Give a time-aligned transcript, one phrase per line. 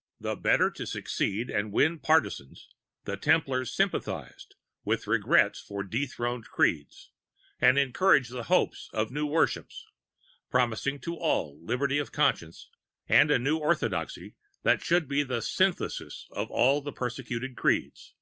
[0.26, 2.66] ]"The better to succeed and win partisans,
[3.04, 4.54] the Templars sympathized
[4.86, 7.10] with regrets for dethroned creeds
[7.60, 9.84] and encouraged the hopes of new worships,
[10.50, 12.70] promising to all liberty of conscience
[13.06, 18.14] and a new orthodoxy that should be the synthesis of all the persecuted creeds."